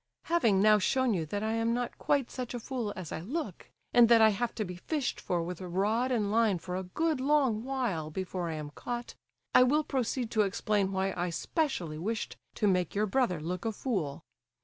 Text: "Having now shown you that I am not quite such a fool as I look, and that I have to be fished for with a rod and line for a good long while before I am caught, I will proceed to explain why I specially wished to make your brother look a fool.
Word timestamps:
"Having 0.23 0.63
now 0.63 0.79
shown 0.79 1.13
you 1.13 1.27
that 1.27 1.43
I 1.43 1.51
am 1.51 1.75
not 1.75 1.99
quite 1.99 2.31
such 2.31 2.55
a 2.55 2.59
fool 2.59 2.91
as 2.95 3.11
I 3.11 3.19
look, 3.19 3.69
and 3.93 4.09
that 4.09 4.19
I 4.19 4.29
have 4.29 4.55
to 4.55 4.65
be 4.65 4.77
fished 4.77 5.21
for 5.21 5.43
with 5.43 5.61
a 5.61 5.67
rod 5.67 6.11
and 6.11 6.31
line 6.31 6.57
for 6.57 6.75
a 6.75 6.81
good 6.81 7.19
long 7.21 7.63
while 7.63 8.09
before 8.09 8.49
I 8.49 8.55
am 8.55 8.71
caught, 8.71 9.13
I 9.53 9.61
will 9.61 9.83
proceed 9.83 10.31
to 10.31 10.41
explain 10.41 10.91
why 10.91 11.13
I 11.15 11.29
specially 11.29 11.99
wished 11.99 12.35
to 12.55 12.67
make 12.67 12.95
your 12.95 13.05
brother 13.05 13.39
look 13.39 13.63
a 13.63 13.71
fool. 13.71 14.23